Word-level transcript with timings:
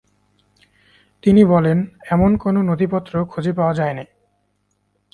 তিনি 1.23 1.41
বলেন, 1.43 1.77
এরকম 2.03 2.31
কোন 2.37 2.55
নথি 2.61 2.87
পত্র 2.91 3.13
খোঁজে 3.25 3.51
পাওয়া 3.53 3.73
যায়নি। 3.73 4.05